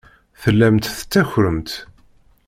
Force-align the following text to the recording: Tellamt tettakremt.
Tellamt 0.41 0.85
tettakremt. 0.95 1.71